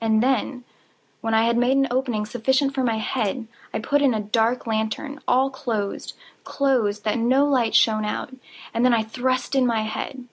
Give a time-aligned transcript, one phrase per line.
[0.00, 0.64] And then,
[1.20, 4.66] when I had made an opening sufficient for my head, I put in a dark
[4.66, 6.14] lantern, all closed,
[6.44, 8.32] closed, that no light shone out,
[8.72, 10.28] and then I thrust in my head.